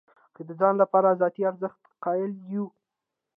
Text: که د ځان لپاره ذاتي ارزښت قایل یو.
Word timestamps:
که 0.35 0.41
د 0.47 0.49
ځان 0.59 0.73
لپاره 0.81 1.17
ذاتي 1.21 1.41
ارزښت 1.49 1.81
قایل 2.03 2.31
یو. 2.51 2.65